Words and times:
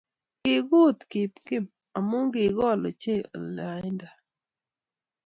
Kiguut 0.43 0.97
kip 1.11 1.31
Kim, 1.45 1.65
amu 1.97 2.17
kigool 2.33 2.81
ochei 2.89 3.21
lainda 3.57 4.07